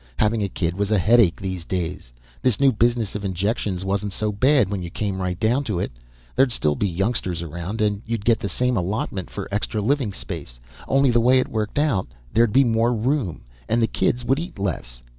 Having 0.17 0.41
a 0.41 0.49
kid 0.49 0.75
was 0.75 0.89
a 0.89 0.97
headache 0.97 1.39
these 1.39 1.63
days. 1.63 2.11
This 2.41 2.59
new 2.59 2.71
business 2.71 3.13
of 3.13 3.23
injections 3.23 3.85
wasn't 3.85 4.13
so 4.13 4.31
bad, 4.31 4.67
when 4.71 4.81
you 4.81 4.89
came 4.89 5.21
right 5.21 5.39
down 5.39 5.63
to 5.65 5.77
it. 5.79 5.91
There'd 6.35 6.51
still 6.51 6.73
be 6.73 6.87
youngsters 6.89 7.43
around, 7.43 7.81
and 7.81 8.01
you'd 8.07 8.25
get 8.25 8.39
the 8.39 8.49
same 8.49 8.75
allotment 8.77 9.29
for 9.29 9.47
extra 9.51 9.79
living 9.79 10.11
space 10.11 10.59
only 10.87 11.11
the 11.11 11.21
way 11.21 11.37
it 11.37 11.49
worked 11.49 11.77
out, 11.77 12.07
there'd 12.33 12.51
be 12.51 12.63
more 12.63 12.95
room 12.95 13.43
and 13.69 13.79
the 13.79 13.85
kids 13.85 14.25
would 14.25 14.39
eat 14.39 14.57
less. 14.57 15.03